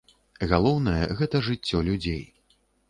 Галоўнае 0.53 1.03
гэта 1.21 1.43
жыццё 1.51 1.87
людзей. 1.93 2.23